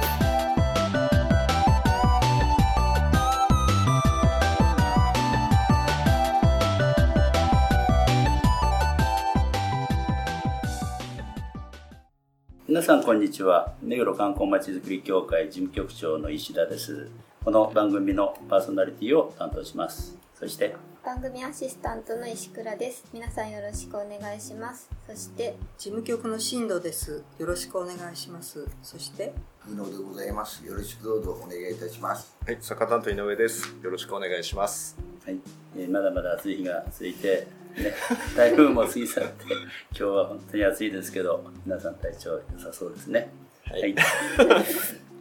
[12.71, 17.09] 皆さんこんにちは目黒観光まちづくり協会事務局長の石田です
[17.43, 27.21] この番組のパーソナリティを担当しますそして番組アシスタントの石倉です皆さんよろしくお願いしますそして事務局の進藤です。
[27.37, 28.65] よろしくお願いします。
[28.81, 29.33] そして、
[29.69, 30.65] 井上でございます。
[30.65, 32.33] よろしくどうぞお願いいたします。
[32.45, 33.75] はい、坂担当井上です。
[33.83, 34.97] よろしくお願いします。
[35.25, 35.37] はい、
[35.75, 37.47] えーまだまだ暑い日が続いて、
[37.77, 37.93] ね、
[38.35, 39.45] 台風も過ぎ去って
[39.91, 43.29] 今日は本当に暑いですけど皆さん体調良さそうですね。
[43.65, 43.95] はい。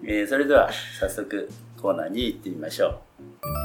[0.04, 1.48] えーそれでは早速
[1.80, 3.00] コーナーに行ってみましょ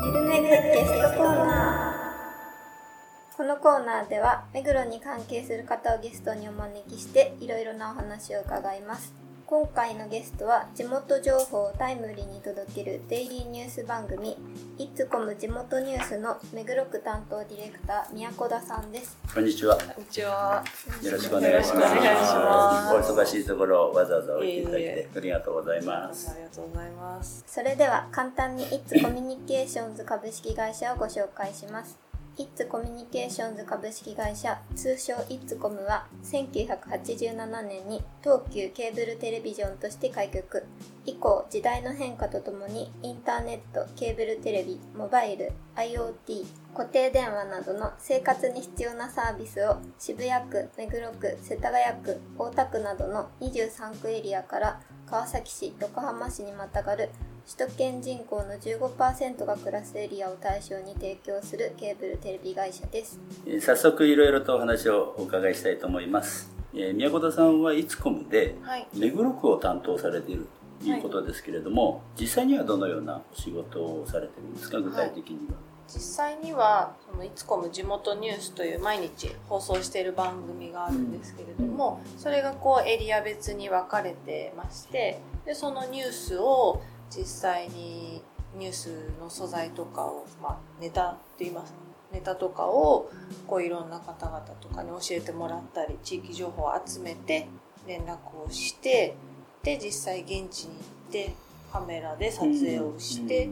[0.05, 3.35] ゆるめぐゲストコーナー。
[3.37, 14.35] このコーナーでは目黒に関係する方をゲストにお招きしていろいろなお話を伺います今回のゲストは地元情報をタイムリーに届けるデイリーニュース番組
[14.79, 20.63] 「いつコム地元ニュース」の目黒区担当ディレクター宮古田さんですうこんにちはこんにちは。
[21.03, 27.43] よろしくお願いしますお願いしますお忙しいところわざわざおいていただいいえいてありがとうございますありがとうございます。
[27.45, 32.04] それでは簡単に It's コミュニケーションズ株式会社をご紹介します。
[32.37, 40.65] It's コミュニケーションズ株式会社通称 It's コムは1987年に東急ケーブルテレビジョンとして開局。
[41.05, 57.11] 以降時代の変化とともにインターネット、ケーブルテレビ、モバイル、IoT、固定電話などの生活に必要なサービスを渋谷区、目黒区、世田谷区、大田区などの23区エリアから川崎市、横浜市にまたがる
[57.47, 63.19] 首都圏人口の15%が暮らすエリアを対象に提供するケーブルテレビ会社です。
[63.45, 68.87] えー早速いろいろとお話をお伺いしたいと思います、えー宮古田さんはいつコムではい。
[68.95, 70.47] 目黒区を担当されている
[70.81, 74.79] ということですけれども、実際にはどのようなお仕事をされてるんですか？
[74.81, 75.53] 具体的には、
[75.87, 88.21] 実際には、そのいつこむ地元ニュースという毎日放送している番組があるんですけれども、それがこうエリア別に分かれてまして、で、そのニュースを実際に
[88.57, 91.73] ニュースの素材とかを、まあ、ネタと言います。
[91.73, 93.09] かネタとかを
[93.45, 97.47] こういろんな方々とかに教えてもらったり地域情報を集めて
[97.87, 99.15] 連絡をして
[99.63, 101.35] で実際現地に行って
[101.73, 103.49] カメラで撮影をして、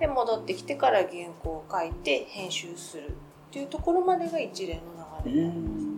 [0.00, 3.12] で戻ってきてから原稿を書いて編集するっ
[3.52, 5.90] ていうところまでが一連のう流れ、ん。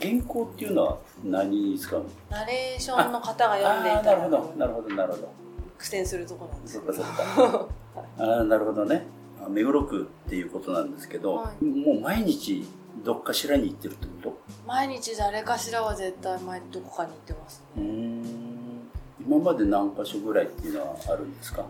[0.00, 5.45] 原稿っていうのは何に使うのナレーションの方が読んでいただなるほどなくるほどなるほど
[5.78, 7.04] 苦戦するところなんですそっけどか
[7.34, 7.68] そっか。
[8.18, 9.06] ああなるほどね。
[9.44, 11.64] あ目黒区っていうことなんですけど、はい。
[11.64, 12.66] もう毎日
[13.04, 18.24] どっかしらに行ってるってこ毎日誰かしらは絶対前どこかに行ってますとうねん。
[19.26, 21.64] 今まで何箇所ぐらいっていうのはあるんですか？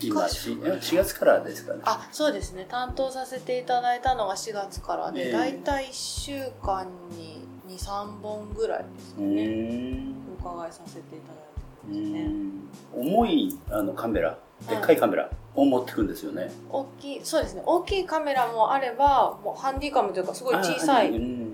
[0.00, 1.80] 今何しか所4月からですかね。
[1.84, 2.66] あそうですね。
[2.68, 5.32] 担当させていただいたのが4月からで、ええ。
[5.32, 6.32] 大体1週
[6.62, 10.14] 間に23本ぐらいですかうね、ん。
[10.46, 11.47] お伺いさせていただういて
[11.88, 12.62] ますね、ん。
[12.94, 14.38] 重いあのカメラ
[14.68, 17.62] でっかいカメラを持ってくんですよね、大きいそうですね。
[17.64, 21.10] 大きいカメラもあればもうハンディカムというかすごい小さあい。
[21.10, 21.48] うん。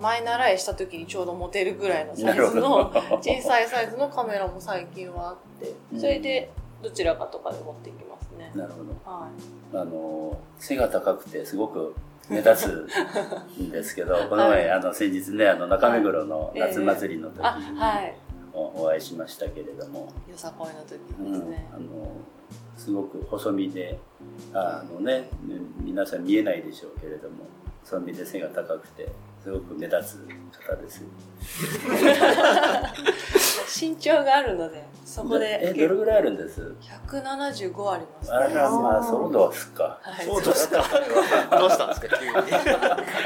[0.00, 6.50] 前習いした時にちょうど持てるぐらいのサイズの小さいサイズのカメラも最近はあってそれで
[6.82, 8.92] どちらかとかで持ってきますね、なるほど。
[9.04, 9.28] は
[9.74, 11.96] あの背が高くてすごく
[12.28, 12.86] 目立
[13.56, 17.42] つんですけど この前、あの先日ねあの中目黒の夏祭りの時に
[17.78, 18.14] はい
[18.58, 22.10] おお会いしましたけれども、よさこいの時うんですね、あの
[22.76, 23.98] すごく細身で
[24.52, 27.46] あのねね皆さん見えないでしょうけれども
[27.84, 29.08] 細身で背が高くて
[29.42, 30.26] すごく目立つ
[30.66, 31.02] 方です
[33.84, 36.74] 身長があるのでそこでえどれぐらいあるんです
[37.08, 39.98] ？175ありますあらまあそうですか。
[40.02, 40.26] はい。
[40.26, 42.26] そうどうしたどうしたんですか急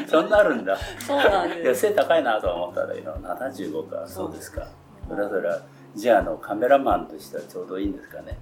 [0.04, 0.06] に？
[0.08, 0.76] そんなあるんだ。
[1.04, 4.06] そうなんいやです背高いなとは思ったんだけど75か。
[4.06, 4.68] そうですか
[5.08, 5.60] それはそれは。
[5.94, 8.38] じゃああのカメラマンとしてはちょうどいいんですかね。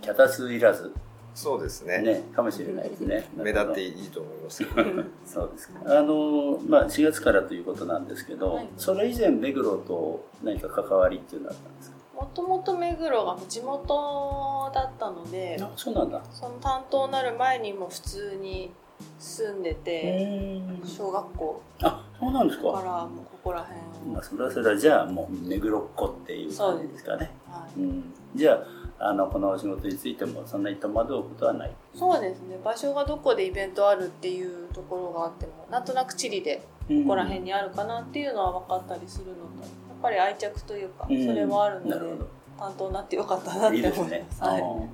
[0.00, 0.92] 脚立いらず。
[1.34, 1.98] そうですね。
[2.02, 3.26] ねかもしれないですね。
[3.34, 4.82] 目立っていいと思いますけど。
[5.24, 5.80] そうですか。
[5.86, 8.68] あのまあ4月からということなんですけど、はい。
[8.76, 11.96] それ以前目黒と何か関わりっていうのはあったんですか？
[12.14, 16.20] もともと目黒が地元だったのであそうなんだ。
[16.30, 18.70] その担当になる前にも普通に
[19.18, 22.66] 住んでて小学校あそうなんですか。
[22.68, 27.30] だからもうここら辺を、まあそれはそれはじゃあもう目黒っ子っていう感じですかね。
[27.48, 28.04] はい、うん、
[28.34, 28.52] じゃ
[28.98, 31.72] ああのこのお仕事についてもそんなに戸惑うことはない。
[31.94, 32.58] そうですね。
[32.64, 36.56] 場所がどこでイベントあるっていうところがあってもなんとなく地理で
[36.88, 42.24] こここら辺にあるかなっていうのは分かったりするのとやっぱり愛着というかそれもあるので、
[42.58, 44.00] 担当になってよかったなって思います。
[44.00, 44.26] いいですね。
[44.40, 44.88] はい、うん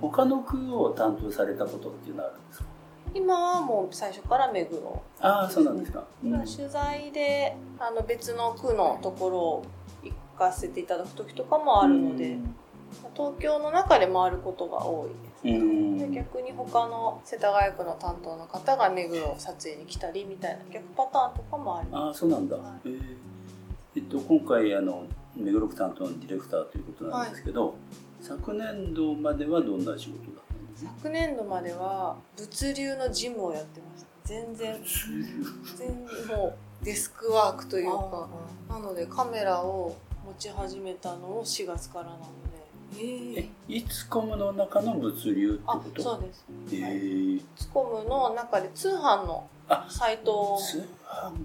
[0.00, 2.66] 他の区を担当されたことっていうのはあるんですか？
[3.16, 5.02] 今はもう最初から目黒。
[5.20, 6.04] ああ、そうなんですか。
[6.22, 6.32] うん。
[6.44, 9.64] 取材であの別の区のところを
[10.04, 12.36] 行かせていただく時とかもあるので、
[13.14, 15.98] 東京の中で回ることが多いです、うん。
[15.98, 22.02] で逆に他の世田谷区の担当の方が目黒を撮影に来たりみたいな逆パターンとかもあります。
[22.02, 22.56] ああ、そうなんだ。
[22.56, 22.88] はい。
[23.96, 25.04] えっと今回あの
[25.34, 27.74] 目黒区担当のディレクターということなんですけど、
[28.20, 30.42] 昨年度まではどんな仕事だ。
[30.76, 34.06] 昨年度までは物流の事務をやってました。
[34.24, 34.76] 全然。
[35.76, 38.28] 全然もうデスクワークというか
[38.68, 42.26] なのでカメラを持ち始めたのを4月からなので。
[42.98, 46.02] え、いつコムの中の物流ってあこと？
[46.02, 46.44] そうです。
[46.72, 50.82] えー、ツコムの中で通販のあサイトを持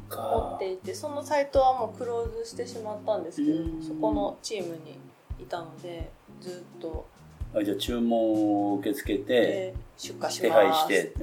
[0.09, 0.53] か。
[0.55, 0.59] っ。
[0.59, 3.81] ていてそのサイトはもうクローズしてしまったんですけどうん。
[3.81, 4.99] そこのチームに
[5.39, 6.11] いたので
[6.41, 7.05] ずっと
[7.53, 10.61] あじゃあ注文を受け付けてで出荷し手ます。
[10.61, 11.13] 配して。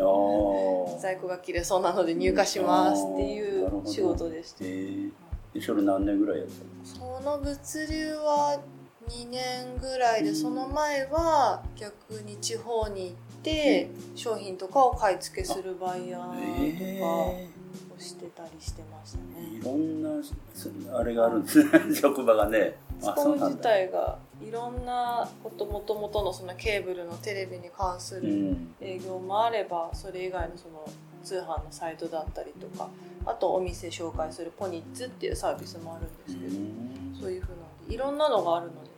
[1.01, 3.03] 在庫が切れそうなので入荷します。
[3.15, 4.59] っていう仕事でした。
[4.63, 5.11] えー、
[5.55, 8.61] でそれ何年ぐらいやったのその物流は
[9.09, 17.49] 2年ぐらいでその前は逆に地方に行って商品とかを買い付けするバイヤーとかえ
[17.97, 19.61] をしてたりしてましたー、いね。
[19.65, 20.11] ろんな
[20.55, 21.71] そあれがあるんですね。
[21.99, 22.77] 職場がね。
[23.03, 23.63] あそうなんだ。
[23.63, 28.75] 体がいろんなこともともとのそのケーブルのテレビに関すうるん。
[28.81, 30.89] 営業もあればそれ以外のその
[31.25, 32.89] 通販のサイトだったりとか
[33.27, 38.91] あとお店紹介するポニッツっていうサービスもあるんですけどそういうふうなんでいろんなのがあるので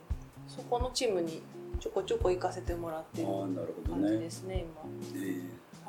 [0.47, 1.41] そこのチームに
[1.79, 3.27] ちょこちょこ行かせてもらってる
[3.89, 4.65] 感じねですね
[5.15, 5.39] えー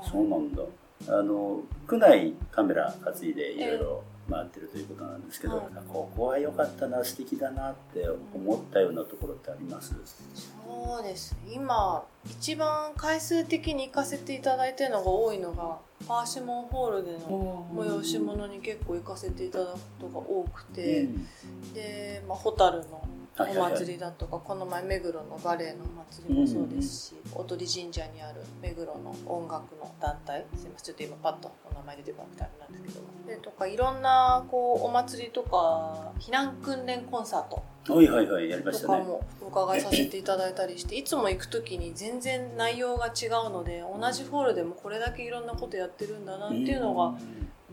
[0.00, 0.04] 今。
[0.10, 0.62] そうなんだ。
[1.08, 5.66] あの区内カメラ担いでいろいろ回ってるということなんですけど、はい。
[5.88, 11.36] ここは良かったな素敵だなって思ったようなところってあります、そうです。
[11.48, 21.72] 今一番回数的に行かせていただいてるのが多いのがパーシモンホールでの催し物に結構行かせていただくことが多くて、うん。
[21.74, 23.04] で、まあ、ホタルの
[23.38, 37.62] お祭りだとか、この前目黒のバレエのお祭りもそうですし、おとり神社にある目黒の音楽の団体すいませんちょっと今パッとお名前出てこなくてあれなんですけどでとかいろんなこうお祭りとか避難訓練コンサート。
[37.92, 38.98] はいはいはいやりましたね。
[39.00, 47.14] とかもお伺いさせていただいたりしていつも行く時に全然内容が違うので同じホールでもこれだけいろんなことやってるんだなっていうのが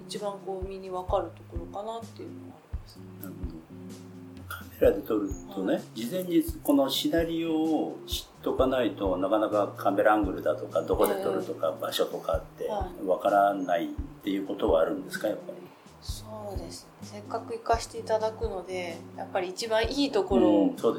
[0.07, 3.03] 一番こう身に分かるところかなっていうのがありますね。
[4.81, 13.87] なるほどカメラで撮るとね、事前にこのシナリオを知っとかないとなかなかカメラアングルだとかどこで撮るとか場所とかってはわからないっ
[14.23, 15.59] ていうことはあるんですかやっぱり？
[16.01, 16.23] そ
[16.55, 20.73] うですねせっかく行かしていただくのでやっぱり一番いいところを。
[20.77, 20.93] 撮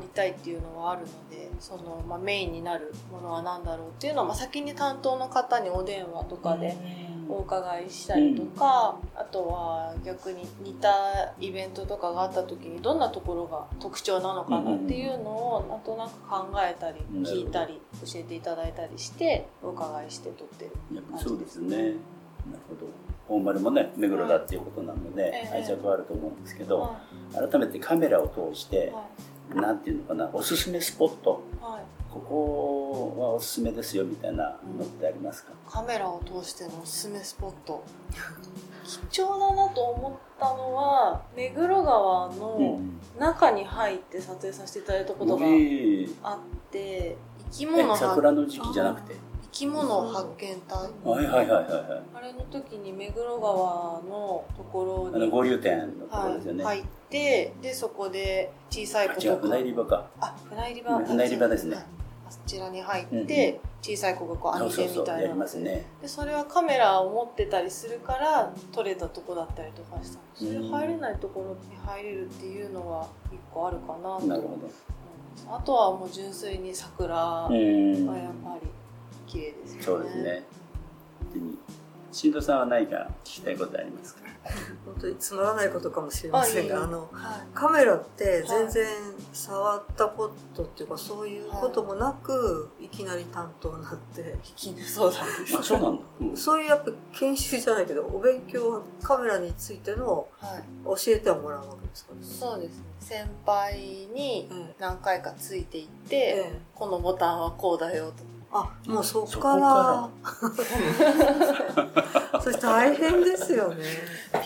[0.00, 6.74] りたいっていうのはあるのでその、まあ、メインになるものは何だろうっていうのは、まあ、先に担当の方にお電話とかで
[7.30, 20.72] お伺いしたりとか、あとは逆に似たイベントとかがあった時にどんなところが特徴なのかなっていうのをなんとなく考えたりうん聞いたり教えていただいたりしてお伺いして撮ってる
[21.02, 21.76] 感じでそうですすね。
[21.76, 21.94] なる
[22.68, 22.86] ほど。
[23.28, 25.56] 本丸もね目黒だっていうことなので、ええ。
[25.58, 27.00] 愛着はあると思うんですけど、は
[27.32, 28.92] 改めてカメラを通して
[29.52, 37.84] い、はなんていうのかなおすすめスポットいはいここはおすすめですよみたいなのってありますか、カメラを通してのおすすめスポット。
[39.10, 42.80] 貴重だなと思ったのは目黒川の
[43.18, 46.08] 中に入って撮影させていただいたことがええ。
[46.24, 46.38] あっ
[46.72, 47.16] て
[47.52, 49.14] 生きえ物発桜の時期じゃなくて？
[49.42, 50.78] 生き物発見隊。
[50.78, 52.02] はいはいはいはいはい。
[52.14, 60.06] あれの時に目黒川のところにあの合流点のところですよね、はい、入ってでそこで小さい子とか違う船入り場か。
[60.20, 60.98] あ船入り場。
[60.98, 61.76] 船入り場ですね
[62.46, 74.42] ちらに入って、うん小さい子がこう網でみたいなのでそれはカメラを持ってたりするから撮れたとこだったりとかしたそれ入れないところに入れるっていうのは一個あるかなとなる
[75.48, 78.68] あとはもう純粋に桜がやっぱり
[79.26, 79.82] 綺麗ですよね。
[79.82, 80.44] そうですね
[82.12, 84.20] 新藤さんは何か聞きたいことありますか？
[84.86, 87.46] 本当につまらないことかもしれませんがあのはい。
[87.54, 88.86] カメラって全然
[89.32, 92.88] 触ったことっていうかそういうこともなくい。
[92.88, 94.36] きなり担当になって
[94.84, 95.58] そうなんです。
[95.58, 96.36] あそうなんだ、うん。
[96.36, 100.62] そういうやっぱ研修じゃないけどお勉強カメラについてのはい。
[100.84, 102.14] 教えてはもらうわけですか？
[102.22, 102.78] そうです。
[102.78, 103.74] ね先輩
[104.14, 106.60] にえ何回かついていって、ええ。
[106.74, 110.10] このボタンはこうだよとあもうそそここか
[112.32, 112.40] ら。
[112.42, 113.84] それ大変ですよね、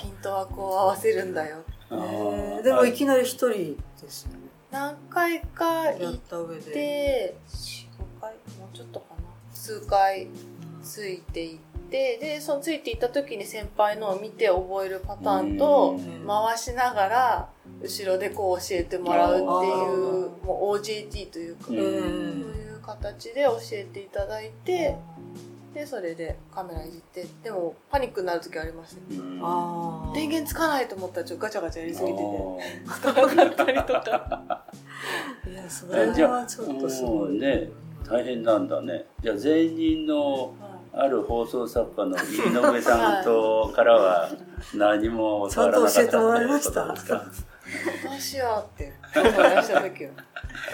[0.01, 1.59] ピントはこう合わせるんだよ。
[1.91, 4.39] あえーーでもいきなり一人ですよね。
[4.71, 8.31] 何回かや行っった上で、て45回？
[8.59, 9.23] もうちょっとかな？
[9.55, 10.29] 数回
[10.83, 11.59] ついていっ
[11.91, 16.27] てでそのついていった時に先輩のを見て覚えるパターンとうん。
[16.27, 17.49] 回しながら
[17.81, 19.47] 後ろでこう教えてもらうっていう
[20.45, 21.77] もう OJT というか、うん。
[21.77, 24.97] そういう形で教えていただいて、
[25.75, 29.41] でそれでカメラいじってでもパニックになる時ありましたねうん。
[29.43, 30.14] あー。
[30.14, 32.23] 電源つかないと思ったらちょっとガチャガチャやりすぎてて
[32.87, 34.64] つかなかったりとか
[35.50, 37.38] いやそれはちょっとすごい。
[37.38, 37.71] ね
[38.09, 39.07] 大変なんだね。
[39.21, 40.55] じゃあ前任の
[40.93, 44.31] ある放送作家の井上さんとからは
[44.75, 46.85] 何も教わらなかったちゃんと教えてもらいました。
[46.85, 47.50] ってことですか。
[48.11, 50.11] どうしようって思い出した時は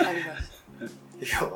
[0.01, 0.60] ありまし
[1.21, 1.51] いや、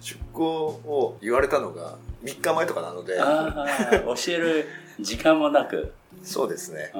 [0.00, 4.66] 出向を言われたのが3日前とかなので、教える
[5.00, 5.92] 時間もなく。
[6.22, 6.90] そうですね。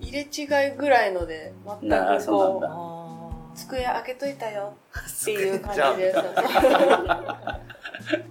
[0.00, 2.76] 入れ違いぐらいので全くこそうなんだ。
[2.92, 2.96] う
[3.56, 4.74] 机開けといたよ
[5.22, 6.24] っていう感じでそう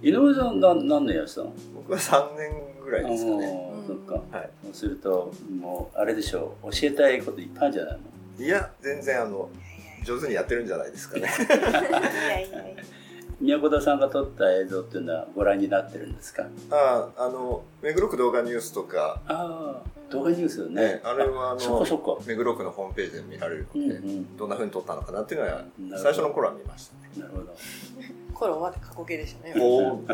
[0.00, 3.72] 井上さんな何年やってたの僕は3年ぐらいですかね。
[3.86, 4.14] そっか。
[4.36, 4.50] はい。
[4.64, 6.70] そうするともうあれでしょう。
[6.70, 7.98] 教えたいこといっぱいあるんじゃない
[8.38, 8.44] の。
[8.44, 9.48] いや、全然あの、
[10.04, 11.22] 上手にやってるんじゃないですかね。
[11.22, 12.82] いやいやいや
[13.40, 16.46] 宮古田さんが撮った映像っていうのはご覧になってるんですか？
[16.70, 20.82] ああ、あの、目黒区動画ニュースとか、ああ動画ニュースよね。
[20.82, 22.16] ね、あれはあのそっかそっか。
[22.26, 24.36] 目黒区のホームページで見られるうんうので、ん。
[24.36, 25.64] どんな風に撮ったのかなっていうのは
[25.98, 27.10] 最初の頃は見ましたね。
[27.18, 27.54] なるほど。
[28.32, 29.54] 頃は過去形でしたね。
[29.58, 30.04] おお。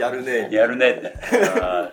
[0.00, 0.48] やるね。
[0.52, 0.90] やるね。
[0.92, 1.14] って。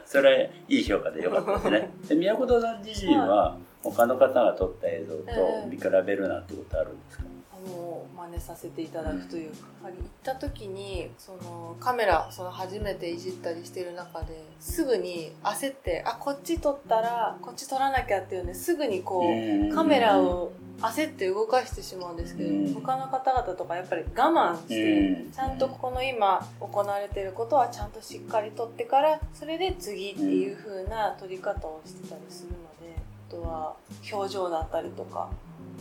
[0.06, 1.92] それ、いい評価でよかったですね。
[2.08, 5.24] で、宮古田さん自身は、他の方が撮った映像と
[5.70, 7.24] 見比べるなんてことあるんですか、
[7.68, 19.72] もう真似させていただくというか、やはり行った時にそのカメラその初めていじったりしてる中ですぐに焦ってあこっち撮ったらこっち撮らなきゃっていうねすぐにこうん。
[19.72, 22.74] うカメラを焦って動かしてしまうんですけど、うん。
[22.74, 25.32] 他の方々とかやっぱり我慢して、うん。
[25.32, 32.96] ちゃんとこの今行われていることはちゃんとしっかり撮ってからそれで次っていう風な撮り方をしてたりするので
[33.30, 33.76] あとは
[34.12, 35.30] 表情だったりとか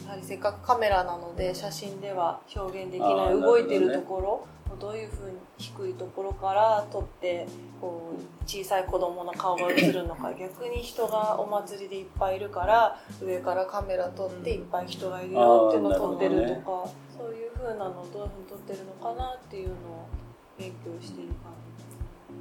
[0.04, 4.28] やはりせっかくカメラなので写真では表現できあないー動いてるところ
[4.72, 7.46] をどういう風に低いところから撮って
[7.80, 19.76] こう小さい子供の顔が映るのか 逆に人がお祭りでいっぱいいるから上からカメラ撮っていっぱい人がいるよっていうのを撮ってるとか、そういう風なのをどういう風に撮ってるのかなっていうのを
[20.58, 21.52] 勉強している感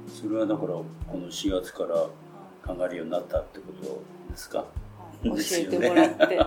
[0.08, 0.20] じ。
[0.20, 0.84] それはだから、こ
[1.14, 1.94] の4月から
[2.66, 4.58] 考えるようになったってことですか？
[4.58, 4.64] は
[5.24, 5.28] い。
[5.30, 6.38] 教えてもらって、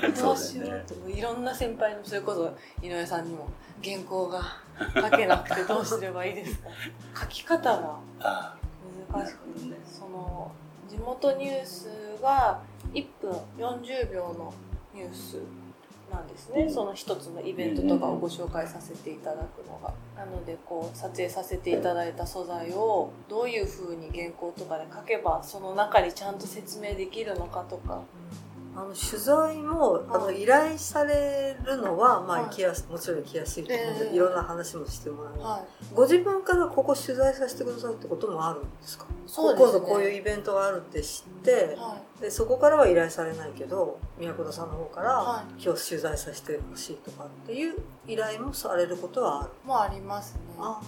[0.00, 1.04] どうしだよねよう。
[1.04, 3.48] といろんな先輩のそれこそ井上さんにも
[3.82, 4.42] 原稿が
[4.94, 6.68] 書けなくてどうすればいいですか。
[7.22, 8.56] 書き方があ
[9.12, 10.52] 難しくて、その
[10.88, 11.88] 地元ニュース
[12.22, 12.60] が
[12.92, 14.54] 1分40秒の
[14.94, 15.38] ニュース
[16.10, 16.72] なんですね、うん。
[16.72, 28.02] その一つのイベントとかをご紹介させていただくのが、なのでこう撮影させていただいた素材をどういうふうに原稿とかで書けばその中にちゃんと説明できるのかとか
[28.78, 35.94] あの取材もあの依頼されるのは、まあ、行きやすもちろん行きやすいと思うので、ええいろんな話もしてもらう、はい。
[35.94, 39.06] ご自分からここ取材させてくださいってこともあるんですか？
[39.26, 39.72] そうですね。
[39.72, 47.74] 今度こういうイベントがあるって知って、はでそこからは依頼されないけど宮古田さんの方から、は今日取材させてほしいとかっていう
[48.06, 49.50] 依頼もされることはある？
[49.64, 50.40] いもありますね。
[50.60, 50.80] あ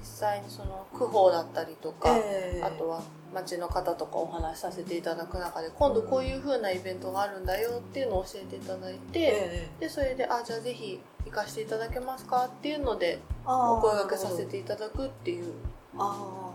[0.00, 2.62] 実際にその区報だったりとか、ええ。
[2.62, 3.02] あとは
[3.32, 9.80] 町の方とかお話しさせていただく中で今度こういう風なイベントがあるんだよっていうのを教えていただいて、ええ。
[9.80, 15.52] でそれで「あじゃあぜひ行かせていただけますか?」っていうのでお声掛けさせていただくっていう
[15.96, 16.52] あ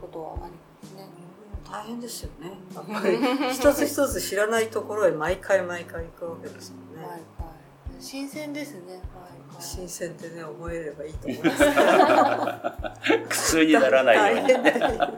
[0.00, 1.08] ことはありますね。
[1.68, 2.52] ー大変ですよね。
[2.74, 3.18] やっぱり
[3.52, 7.08] 一つ一つ知らないところへ毎回毎回行くわけですもんね、
[8.00, 9.62] 新鮮ですね毎回。
[9.62, 11.64] 新鮮ってね覚えればいいと思います。
[13.28, 14.54] 苦痛にならないようにね。
[14.62, 15.12] 大変だ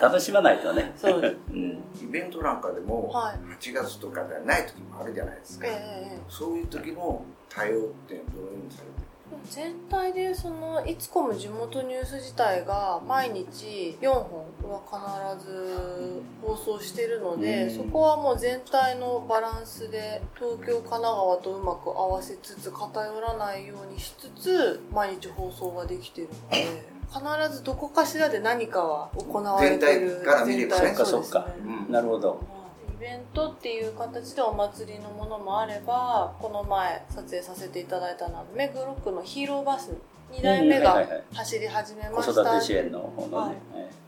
[0.00, 0.92] 楽しまないとね。
[0.96, 1.36] そうです。
[1.50, 1.84] うん。
[2.02, 3.38] イベントなんかでもはい。
[3.58, 5.70] 8月とかではない時もあるじゃないですか、え
[6.14, 9.07] えそういう時の対応ってどのようにされてる
[9.50, 17.70] 全体でそのいつこむ地元ニュース自体が毎日4本は必ず放送してるので、うん。
[17.70, 31.92] そこはもう全体のバランスで東京神奈川とうまく合わせつつ偏らないようにしつつ毎日放送ができてるので必ずどこかしらで何かは行われてる全体から見れば全体そっかそっかうですねうん。
[31.92, 32.40] なるほど。
[32.54, 32.57] イ
[33.08, 39.92] ベントっていう形でお祭りのものもあればこの前撮影させていただいたのは目黒区のヒーローバス
[40.30, 41.24] 2台目がうんはいはいはい。
[41.32, 43.56] 走り始めま子した育て支援の方のね、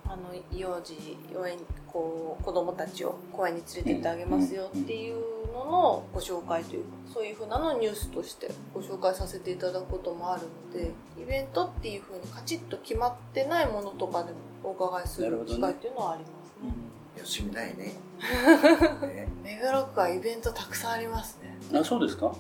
[0.05, 5.17] あの幼児幼園こう子供たちを公園に連れて行ってあげますよっていう
[5.55, 10.43] ののご紹介というかそういうふうなのをニュースとしてご紹介させていただくこともある
[10.73, 10.91] ので
[11.21, 16.31] イベントっていうふうにカチッと決まってないものとかでもお伺いする機会っていうのはあります
[16.67, 17.00] ね。
[17.19, 17.95] 休みないね。
[19.03, 19.29] ね。
[19.43, 21.57] 目黒区はイベントたくさんありますね。
[21.71, 22.27] うんあそうですか？
[22.27, 22.37] はい。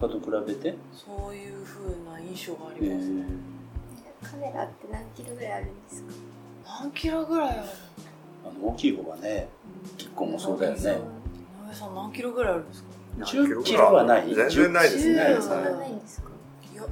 [0.00, 6.12] 他と比べて、そういう風な印象があえります、ねーカメラって何キロぐらいあるんですか？
[6.82, 7.68] 何キロぐらいある？
[8.44, 9.48] あの大きい方がね
[9.96, 10.80] 結構もそうだよね。
[10.80, 10.84] 井
[11.68, 12.88] 上さん何キロぐらいあるんですか
[13.20, 14.34] ？10キロはない？
[14.34, 15.20] 全然ないですね。
[15.22, 15.98] 10そんなないん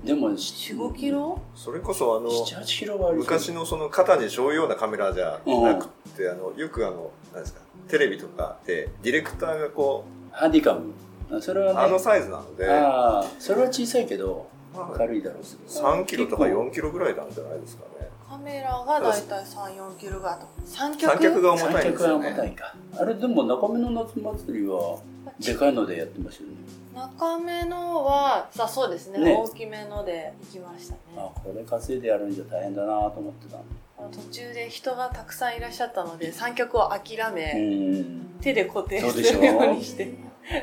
[0.07, 1.43] でも45キロ？
[1.57, 10.93] それこそあの78キロはある昔のその肩に背負うようなカメラじゃなくて、あのよくあのなんですかテレビとかでディレクターがこハンディカム。
[11.29, 11.81] あそれはね。
[11.81, 12.71] うあのサイズなので。
[12.71, 14.49] ああそれは小さいけど
[14.97, 18.09] 軽いだろうし3キロとか4キロぐらいなんじゃないですかね。
[18.29, 20.47] カメラがだいたい34キロぐらいあと。
[20.65, 21.13] 三脚？
[21.13, 22.29] 三脚が重三たいんですよね。
[22.29, 22.75] 重たいか。
[22.97, 25.01] あれでも中目の夏祭りは
[25.41, 26.55] でかいのでやってますよね。
[26.95, 29.19] 中目のはさそうですね。
[29.19, 29.35] ね。
[29.35, 30.99] 大きめので行きましたね。
[31.17, 33.59] あこれ稼いでやるんじゃ大変だなと思ってた。
[34.11, 37.53] 途中で人がたくさんいらっしゃったので三脚を諦うめ、
[38.01, 38.27] ん。
[38.41, 40.15] 手で固定するようにして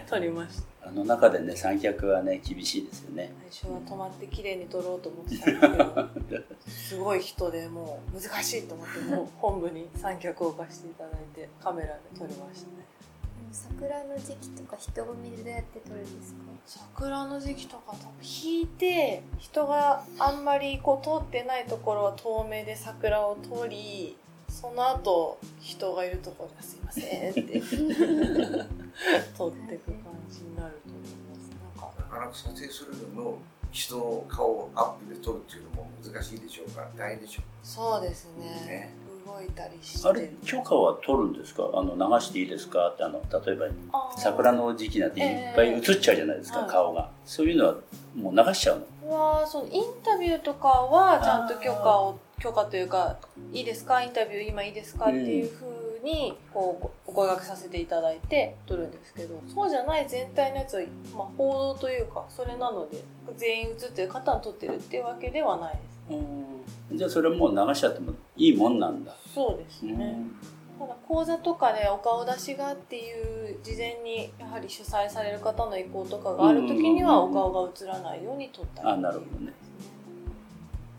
[0.08, 0.74] 撮りました。
[0.86, 3.32] あの中でね三脚はね厳しいですよね。
[3.50, 12.86] 最初は止まって綺麗に撮ろうと思ってたんですけど すごい人でもう難しいと思ってもう本部に三脚を置かせていただいてカメラで撮りましたね
[13.53, 16.39] 桜の時期とか人混みでどうやって撮るんですか？
[16.65, 24.17] 桜の時期とか多分引いて人があんまりこう通ってないところは遠目で桜を撮り
[24.50, 27.62] その後人がいるところで「すいません」って。
[29.38, 31.50] 撮っていく感じになると思います。
[31.75, 33.37] なんかなかなか撮影するのも
[33.72, 38.46] 人の顔をアップで撮るっていうのも難しいでしょうから大変でしょそうですね。
[38.68, 38.94] ね
[39.25, 40.07] 動いたりして。
[40.07, 41.70] あれ許可は取るんですか？
[41.74, 42.90] あの流していいですか？
[42.90, 43.66] ってあの例えば
[44.18, 46.70] 桜の時期なんていっぱい映っちゃうじゃないですか、はい。
[46.70, 47.09] 顔が。
[47.25, 47.75] そういうのは
[48.16, 49.16] もう流しちゃうの？
[49.16, 53.18] はそのインタビューとかはちゃんと許可を許可というか
[53.51, 54.01] いいですか？
[54.01, 55.05] インタビュー今いいですか？
[55.05, 60.81] っていうふうにこうお声掛けさせていただいて撮るんですけどそうじゃない全体のやつは、
[61.16, 63.01] まあ、報道というかそれなので
[63.38, 66.18] 全員映ってる方に撮ってるっていうわけではないです
[66.94, 70.88] じゃあそれもう流しちゃってもいいもんなんだ、そうですね、うん。
[70.88, 78.90] ただ講座とかでお顔出しがっていう事前にやはり主催される方の意向とかがある時にはお顔が映らないように撮ったり。
[78.90, 79.53] あなるほどね、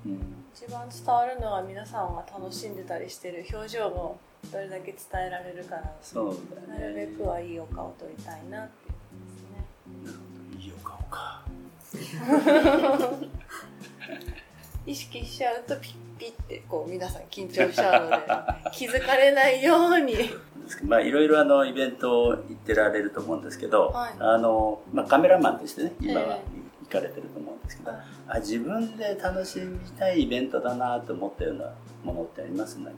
[0.07, 0.21] うん。
[0.55, 4.19] 一番伝わるのは皆さんが楽しんでたりしてる表情を
[4.53, 5.93] どれだけ伝えられるかな。
[6.03, 6.37] そう
[6.69, 8.93] だなるべねくはいいお顔を撮りたいなっていう
[10.07, 10.19] こ
[10.57, 11.43] といいお顔か
[14.87, 18.17] 意識しちゃうとピッピッてこう皆さん緊張しちゃうので
[18.73, 20.15] 気づかれないように。
[20.85, 24.13] まあいろいろあのイベント行ってられると思うんですけど、はい。
[24.19, 26.43] あのまあ、カメラマンとしてね今はえ
[26.85, 31.71] 行かれてると思うんですけど、はいあ自分で楽しみたいイベントだなと思ったような
[32.03, 32.77] ものってあります？
[32.79, 32.93] 何か。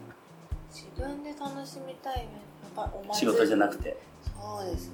[0.71, 2.29] 自分で楽しみたいね
[2.77, 3.97] やっぱお仕事じゃなくて。
[4.23, 4.91] そうです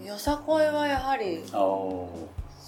[0.00, 0.06] ね。
[0.08, 1.44] よさこいはやはり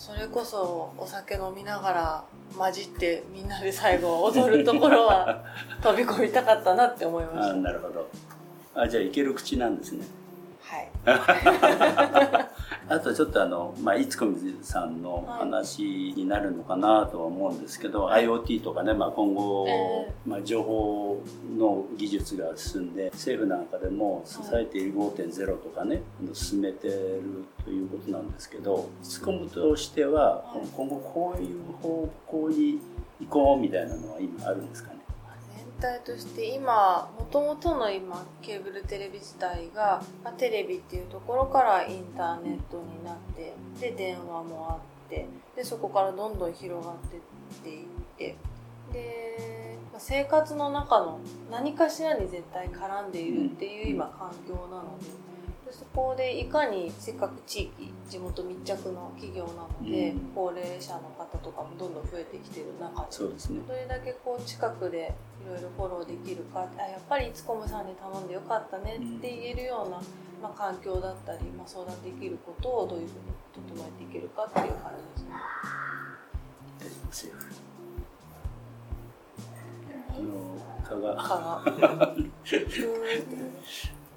[0.05, 2.25] それこそお酒飲みながら
[2.59, 5.43] 混じってみんなで最後踊るところは
[5.83, 8.07] 飛び込みたかったなって思いましあたなるほど。
[8.75, 10.05] あじゃあいける口なんですね。
[10.61, 12.44] はい
[12.89, 21.23] あとちょっとあの、まあ、いつこみさんの話になるのかなとは思うんですけど、IoT とかね、まあ、今後、えまあ、情報
[21.57, 26.03] の技術が進んで政府なんかでもソサイティ5.0とかね、
[26.35, 27.23] 進めてる
[27.65, 30.67] ということなんですけどいつこむとしてははい。
[30.75, 32.81] 今後こういう方向に
[33.21, 34.94] 行こうみたいなのは今あるんですか
[35.81, 47.21] 体として今もともとの今ケーブルテレビ自体が、まあ、テレビっていうところからインターネットになってで電話もあってでそこからどんどん広がってっ
[47.63, 47.87] ていっ
[48.19, 48.37] て。
[48.93, 51.19] で、まあ生活の中の
[51.51, 55.24] 何かしらに絶対絡んでいるっていう今環境なのでで
[55.75, 60.21] そこでいかにせっかく地域地元密着の企業なので、うん。
[60.33, 63.61] 高齢者の方とかもどんどん増えてきてる中でそうですね。
[63.67, 65.13] どれだけこう近くで
[65.45, 70.01] いろいろフォローできるかあやっぱりいつこむさんに頼んでよかったねって言えるような、
[70.41, 75.25] まあ、環境だったり、まあ、相談できることをどういうふうに整えていけるかっていう感じ
[76.85, 77.33] ですね。
[80.09, 81.17] あの蚊が。
[81.17, 81.35] かが。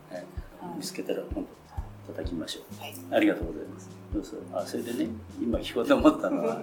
[0.09, 0.25] はい
[0.75, 2.81] 見つけたら今度叩きましょう。
[2.81, 2.95] はい。
[3.11, 3.89] ありがとうございます。
[4.13, 4.39] そうそう。
[4.53, 5.09] あそれでね
[5.41, 6.61] 今聞こうと思ったのは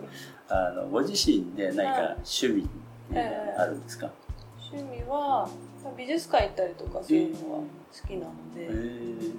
[0.48, 2.68] あのご自身で何か趣味
[3.12, 4.10] ええあるんですか、
[4.72, 5.48] 趣味は
[5.84, 9.32] まあ美術館行ったりとかそういうのは好きなのえで、ー。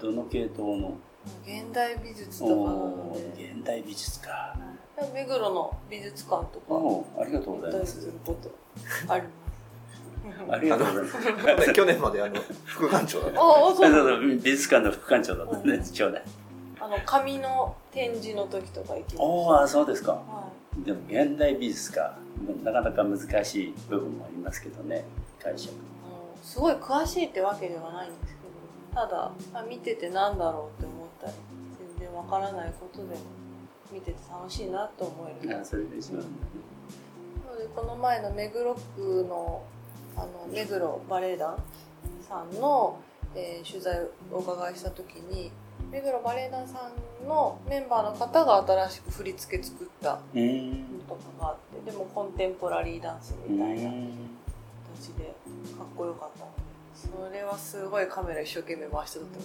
[0.00, 0.96] どの系統の？
[1.46, 2.72] 現代美術とか
[3.36, 4.56] 現代美術か。
[5.14, 8.08] 目黒の美術館とかありがとうございます。
[9.08, 9.41] あります。
[10.50, 16.22] ありがとうございます去年まであの副館長だったああ、そそううそうそう美術館の副館長だったんで、ちょうだい。
[16.80, 20.12] あの紙の展示の時とか行きまおお、そうですか。
[20.12, 20.48] は
[20.84, 22.18] でも現代美術か、
[22.64, 25.04] なかなか難しい部分もありますけどね、
[25.40, 25.72] 解釈。
[26.42, 31.32] すごい詳しいってわけではないんですけど、ただあ見ててなんだろうって思ったり、
[31.98, 33.20] 全然わからないことでも
[33.92, 35.60] 見てて楽しいなと思える。
[35.60, 36.20] あそれが一番。
[36.20, 36.26] な
[37.52, 39.62] のでこの前の目黒区の
[40.16, 41.56] あの目黒バレエ団
[42.28, 42.98] さんの、
[43.34, 45.50] えー取材をお伺いした時に
[45.90, 46.90] 目黒バレエ団さ
[47.24, 50.20] んのメンバーの方が新しく振り付け作ったとか
[51.40, 53.90] があってでもコンテンポラリーダンスみたいな
[54.96, 55.34] 形で
[55.76, 56.62] かっこよかった。
[56.94, 59.42] それはすごいカメラ一生懸命回して撮ってま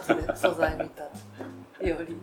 [0.00, 0.20] したね。
[0.26, 1.02] 後で素材見た
[1.80, 1.88] ら。
[1.88, 2.06] より。
[2.06, 2.16] 撮って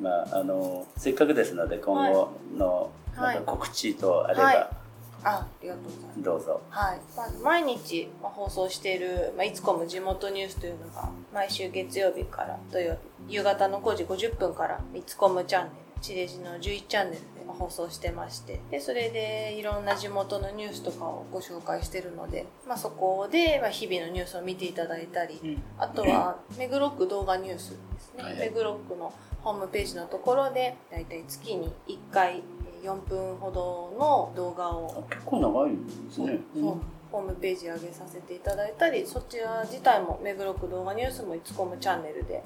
[0.00, 3.36] まあ、あの、せっかくですので、今後の、はい。
[3.36, 4.56] なんか告知とあれば、はい。
[4.56, 4.75] ました
[5.26, 6.22] あありがとうございます。
[6.22, 6.62] どうぞ。
[6.70, 29.12] はい、まず毎日まあ放送している、まあ、いつこむ地元ニュースというのが毎週月曜日から土曜日夕方の5時50分からいつこむチャンネル地デジの11チャンネルでまあ放送してましてでそれでいろんな地元のニュースとかをご紹介してるので、まあ、そこでまあ日々のニュースを見ていただいたりあとは目黒区動画ニュースですね、はい目黒区の
[29.42, 35.04] ホームページのところでだいたい月に1回えー4分ほどの動画を。
[35.08, 36.38] あ結構長いんですね。
[36.54, 36.76] そう
[37.12, 42.42] ホームページ上げさせていただいたりそちら自体も目黒区動画ニュースもいつこむチャンネルで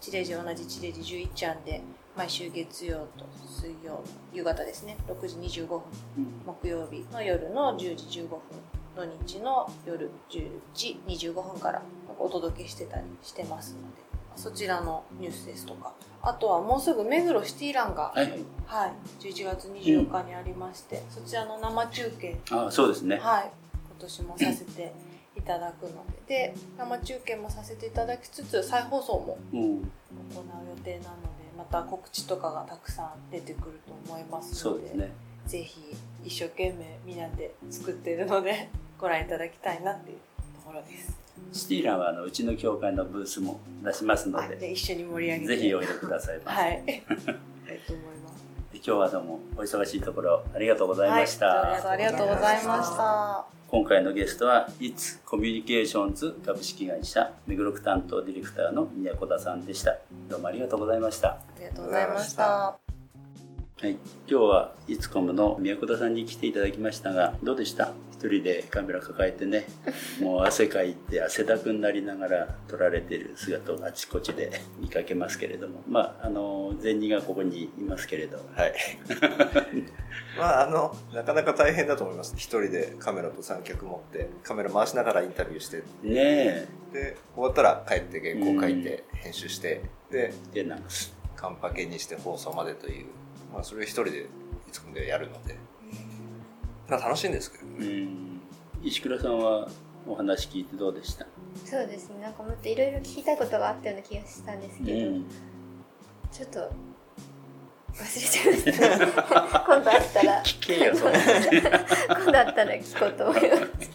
[0.00, 1.82] 地デジ同じ地デジ11ちゃんで
[2.16, 4.00] 毎週月曜と水曜
[4.32, 4.96] 夕方ですね。
[5.08, 5.80] 6時25分
[6.16, 8.40] うん木曜日の夜の10時15分
[8.96, 11.82] 土日の夜10時25分から
[12.18, 14.07] お届けしてたりしてますので
[14.38, 18.38] そちらのニュースですとかあとはもうすぐ目黒シティランが、はいはい。
[18.66, 23.16] はい、11月24日にありまして、そちらの生中継あそうですね。
[23.16, 24.92] はい、今年もさせて
[25.36, 29.60] いただくのでで生中継もさせていただきつつ再放送もうん。
[29.60, 30.44] 行う
[30.76, 35.12] 予定なのでまた告知とかがたくさん出てくると思いますのでそうですね。
[35.46, 40.18] ぜひ一生懸命みんなで作っているのでご覧いただきたいなっていう
[40.56, 41.27] ところです。
[41.52, 46.60] シティランはあのうちの教会のブースも出しますのはい、で、で一緒に盛り上げてぜひおいでくださいませ。
[46.60, 46.72] はい。
[46.76, 48.44] いいと思います。
[48.74, 51.46] 今日はどうもお忙しいところありがとうございました。
[51.46, 53.44] はい、ありがとうございました。
[53.68, 59.98] 今回のゲストは It's コミュニケーションズ株式会社目黒区担当ディレクターの宮古田さんでした。
[60.28, 61.28] どうもありがとうございました。
[61.28, 62.87] ありがとうございました。
[63.80, 63.92] はい、
[64.28, 67.92] 今日は It's コムの宮古田さんに来ていただきましたがどうでした？
[68.10, 69.66] 一人でカメラ抱えてね
[70.20, 75.84] もう汗かいて汗だくになりながら撮られている姿をあちこちで見かけますけれども。
[75.86, 78.38] まああの前任がここにいますけれど。
[78.56, 78.74] はい。
[80.36, 82.34] まあ、あの、なかなか大変だと思います。
[82.36, 85.82] 一人でカメラと三脚持って、カメラ回しながらインタビューして、ね
[86.14, 86.68] え。
[86.92, 90.84] で、終わったら帰って原稿書いて、編集して、で、でなんか。
[91.34, 93.06] カンパケにして放送までという、
[93.52, 94.26] まあ、それを一人でい
[94.70, 95.56] つもでやるので、
[96.88, 97.86] まあ、楽しいんですけどうね。
[98.04, 98.40] ん。
[98.82, 99.68] 石倉さんは
[100.06, 101.26] お話聞いてどうでした？
[101.64, 102.20] そうですね。
[102.22, 105.24] なんかもっといろいろ聞きたいことがあったような気がしたんですけど、うん。
[106.30, 106.66] ちょっと忘
[108.00, 110.42] れちゃいました今度会ったら。
[110.44, 113.90] 聞けよそんな今度会ったら聞こうと思います。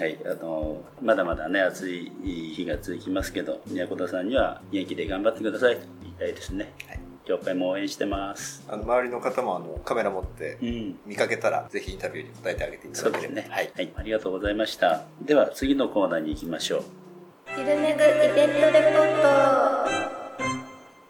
[0.00, 8.64] はい、あのまだまだね暑い日が続きますけど宮古田さんには元気で頑張ってくださいと言いたいですね、はい教会も応援してます。
[8.68, 10.98] あの周りの方もあのカメラ持ってうん。
[11.06, 13.34] 見かけたら、ぜひインタビューに答えてあげていただければ。
[13.34, 13.46] ですね。
[13.50, 13.72] ははい。
[13.84, 15.04] い、ありがとうございました。
[15.22, 16.82] では次のコーナーに行きましょう。
[17.56, 20.12] ゆるめぐイベントレポート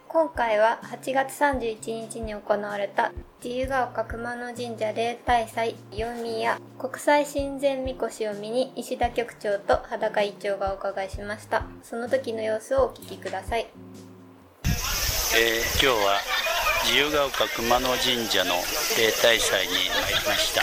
[0.09, 3.11] 今回は8月31日に行われた
[3.43, 11.65] 自由が丘熊野神社例大祭読みや国際親善みこしを見に石田局長と裸一長がお伺いしました。
[11.81, 13.61] その時の様子をお聞きください。
[13.61, 16.19] えー今日は
[16.83, 18.53] 自由が丘熊野神社の
[18.97, 20.61] 例大祭に参りました、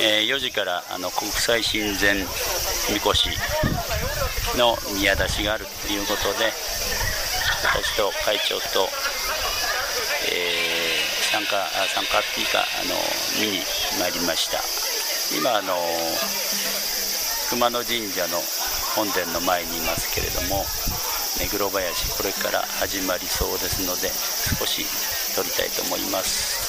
[0.00, 2.16] えー4時からあの国際親善
[2.92, 3.28] みこし
[4.56, 6.50] の宮出しがあるということで
[7.68, 8.88] 私と会長と、
[10.32, 10.80] えー
[11.30, 12.94] 参加あ参加っていうかあの
[13.38, 13.62] 見に
[14.00, 14.58] 参りました。
[15.38, 15.78] 今あの
[17.50, 18.42] 熊野神社の
[18.96, 20.64] 本殿の前にいますけれども
[21.40, 24.10] 目黒林これから始まりそうですので
[24.58, 24.84] 少し
[25.34, 26.59] 撮りたいと思います。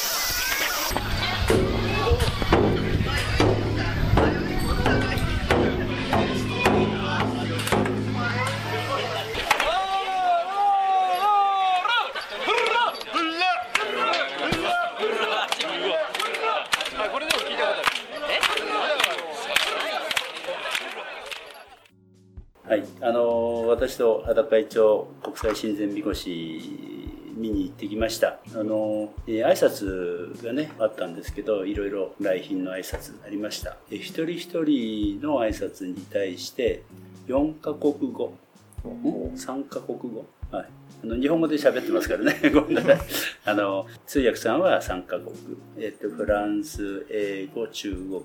[24.34, 26.62] 裸一丁国際親善みこし
[27.36, 28.39] 見に行ってきました。
[28.56, 33.76] あの、えー挨拶がねあったんですけどいろいろ来賓の挨拶ありました。
[33.89, 36.84] えー一人一人の挨拶に対して
[37.28, 38.34] 4カ国語。
[38.88, 40.26] ん3カ国語。
[40.50, 40.65] はい。
[41.04, 42.39] あの日本語で喋ってますからね。
[42.54, 42.98] ごめんなさい。
[43.46, 45.32] あの通訳さんは3カ国、
[45.78, 48.24] えっとフランス英語中国語。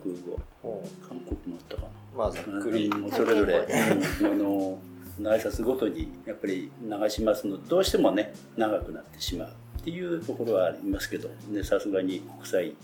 [1.09, 1.89] 韓国もあったかな。
[2.17, 3.67] まあそれぞれ、
[4.21, 4.27] うん。
[4.27, 4.79] あの
[5.21, 9.49] 挨拶ごとにやっぱり流しますのでどうしてもね長くなってしまう
[9.81, 12.75] っていうところはありますけどねさすがに国際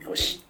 [0.00, 0.42] よし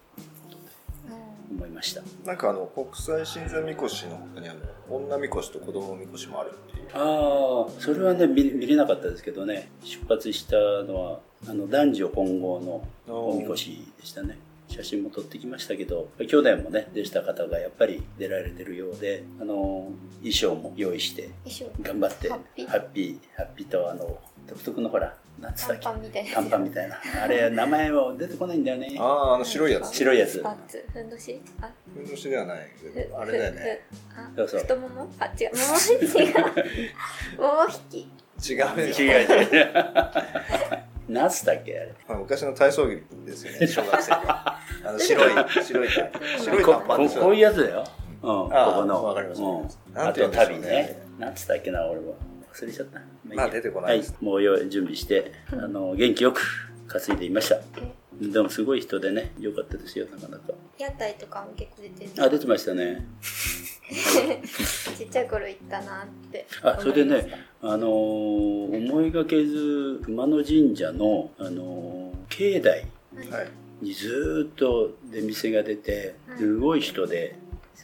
[1.49, 2.01] 思いました。
[2.25, 6.87] なんかあの国際親善みこしの他にあの女みこしと子供みこしもあるっていう。
[6.93, 12.59] ああそれはね見見れなかったですけどね出発したのはあの男女混合
[13.07, 21.29] のおみこしでしたね写真も撮ってきましたけど去年もね出した方がやっぱり出られてるようであの衣装も用意して
[21.81, 22.67] 頑張ってハッピー。
[22.67, 26.31] ハッピーハッピーとあの独特のほらなんつったっけ短パンみたいな。
[26.33, 26.97] 短パンみたいな。
[27.23, 28.95] あれ名前は出てこないんだよね。
[28.97, 29.95] あああの白いやつ。
[29.95, 30.41] 白いやつ。
[30.41, 30.83] パンツ。
[30.91, 31.39] ふんどし？
[31.61, 31.69] あ。
[31.93, 32.67] ふんどしではない。
[32.81, 33.85] けふどあれだよね。
[34.15, 34.59] あそうそう。
[34.61, 35.07] 太もも？
[35.19, 35.51] あ違う。
[35.55, 36.37] もも違う
[37.39, 38.51] もも引き。
[38.51, 39.27] 違うね違う
[41.09, 41.79] 違う何つったっけ？
[41.79, 41.95] あれ。
[42.07, 43.67] まあ昔の体操着ですよね。
[43.67, 47.85] 小学生があの白い白い白いこ短パンですよここういうやつだよ、うん、
[48.21, 49.03] ここの。
[49.05, 51.01] わかりますあと旅ね。
[51.17, 52.15] なんつったっけな俺も。
[52.53, 52.99] 忘れちゃった。
[53.25, 54.11] まあ出てこないです。
[54.13, 56.41] はい、もうよ準備してあの元気よく
[56.87, 57.59] 担いでいました。
[58.19, 60.53] でもすごい人でね良かったですよなかなか。
[60.79, 62.23] 屋台とかも結構出てる。
[62.23, 63.05] あ出てましたね。
[64.97, 67.89] ちっちゃい頃行ったなってあそれでねあのー
[68.89, 72.85] 思いがけず熊野神社の、あのー境内
[73.81, 77.37] にずーっと出店が出てすごい人で、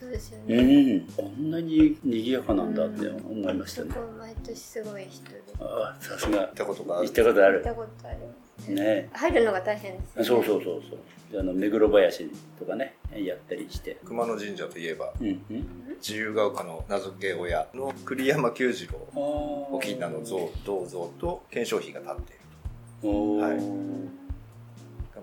[0.04, 3.92] そうですようねん、こんなに賑やかなんだって思いましたね。
[3.94, 5.42] そこ毎年すごい人で。
[5.62, 6.40] あさすが。
[6.40, 7.08] 行ったことがある。
[7.08, 7.54] 行ったことある。
[7.56, 9.10] 行ったことありますね。
[9.14, 10.28] 入るのが大変ですよね。
[10.28, 11.00] そうそうそうそう。
[11.32, 13.98] であの目黒林とかねやったりして。
[14.04, 15.66] 熊野神社といえばうんうん。
[16.02, 19.00] 自由が丘の名付け親の栗山久次郎。
[19.14, 19.20] あー。
[19.20, 23.42] お金の像銅像と顕彰碑が立っているおー。
[23.42, 23.58] はい。
[23.58, 23.64] が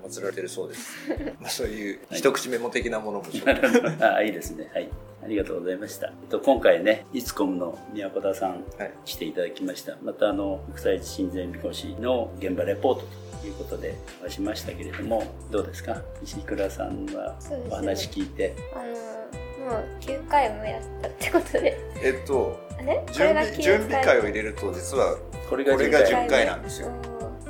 [0.09, 0.93] 祀られてるそうです。
[1.41, 4.71] まあそういう一口メモ的なものもちょっとあいいですね。
[4.75, 4.89] はい。
[5.23, 6.07] ありがとうございました。
[6.07, 9.97] えっと今回ねいつコムの宮古田さんはい来ていただきました。
[10.03, 13.07] またあの国際親善みこしの現場レポート
[13.41, 16.03] ということではしましたけれどもどうですか？
[16.23, 17.37] 石倉さんは
[17.71, 21.79] お話聞いて、あのもう9回もやったってことで。
[22.03, 22.97] えっとあれ？
[22.97, 25.17] こ準れが9備準備会を入れると実は
[25.51, 26.91] これがこれが10 10回回なんですよ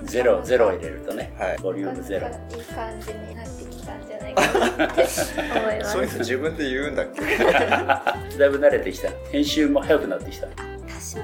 [0.05, 1.59] ゼロゼロを入れるとね、はい。
[1.63, 2.27] ボリュームゼロ。
[2.29, 5.01] いい感じになってきたんじゃないかなって
[5.59, 5.91] 思います。
[5.93, 7.21] そういうの自分で言うんだっけ？
[8.39, 9.09] だいぶ慣れてきた。
[9.31, 10.47] 編集も早くなってきた。
[10.47, 10.53] 多
[11.01, 11.19] 少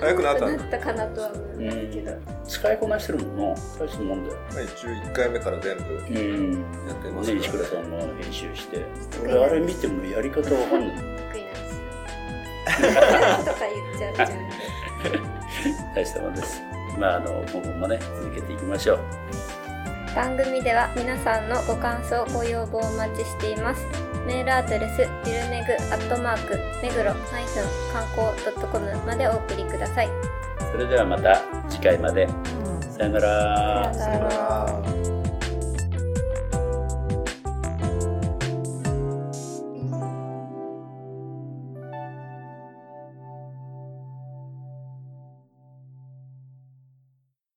[0.00, 2.12] 早くなったなったかなとは思うんけど、
[2.46, 3.54] 使いこなしてるもんな。
[3.78, 4.38] 大したもんだよ。
[4.52, 6.52] まあ一応1回目から全部うん
[6.88, 8.78] やってますね石倉さんも編集して。
[9.22, 10.96] 俺あれ見てもやり方わかんない。
[10.96, 13.44] 得意なんですよ。
[13.52, 15.28] とか言っちゃう自分で
[15.94, 16.60] 大したもんです
[16.98, 18.98] まああの今後もね続けていきましょう。
[20.14, 23.84] 番組では皆さんのご感想ご要望をお待ちしています。
[24.26, 27.14] メールアドレスゆるめぐアットマーク目黒観
[28.14, 30.08] 光 .com までお送りください。
[30.72, 32.28] それではまた次回まで。
[32.90, 33.92] さよなら。
[33.92, 34.66] さよなら。
[34.66, 35.13] あー